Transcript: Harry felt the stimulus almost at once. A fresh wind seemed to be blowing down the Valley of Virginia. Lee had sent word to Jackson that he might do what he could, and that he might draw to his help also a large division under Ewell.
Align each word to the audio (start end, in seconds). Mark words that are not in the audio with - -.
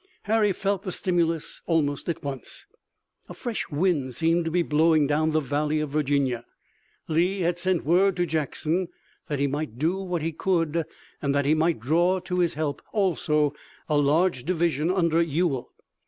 Harry 0.23 0.51
felt 0.51 0.81
the 0.81 0.91
stimulus 0.91 1.61
almost 1.67 2.09
at 2.09 2.23
once. 2.23 2.65
A 3.29 3.35
fresh 3.35 3.69
wind 3.69 4.15
seemed 4.15 4.45
to 4.45 4.49
be 4.49 4.63
blowing 4.63 5.05
down 5.05 5.29
the 5.29 5.39
Valley 5.39 5.79
of 5.79 5.91
Virginia. 5.91 6.43
Lee 7.07 7.41
had 7.41 7.59
sent 7.59 7.85
word 7.85 8.15
to 8.15 8.25
Jackson 8.25 8.87
that 9.27 9.37
he 9.37 9.45
might 9.45 9.77
do 9.77 9.97
what 9.97 10.23
he 10.23 10.31
could, 10.31 10.85
and 11.21 11.35
that 11.35 11.45
he 11.45 11.53
might 11.53 11.79
draw 11.79 12.17
to 12.19 12.39
his 12.39 12.55
help 12.55 12.81
also 12.91 13.53
a 13.87 13.95
large 13.95 14.43
division 14.43 14.89
under 14.89 15.21
Ewell. 15.21 15.71